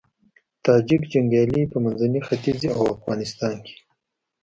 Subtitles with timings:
[0.63, 3.75] تاجیک جنګيالي په منځني ختيځ او افغانستان کې